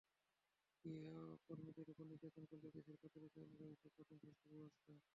[0.85, 4.93] গৃহকর্মীদের ওপর নির্যাতন করলে দেশের প্রচলিত আইনে রয়েছে কঠিন শাস্তির ব্যবস্থা।